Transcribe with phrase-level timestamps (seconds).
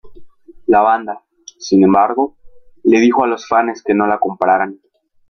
[0.65, 1.23] La banda,
[1.59, 2.35] sin embargo,
[2.85, 4.79] le dijo a los fanes que no lo compraran.